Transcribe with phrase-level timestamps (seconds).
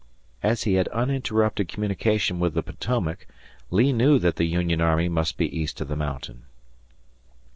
[0.41, 3.27] As he had uninterrupted communication with the Potomac,
[3.69, 6.45] Lee knew that the Union army must be east of the mountain.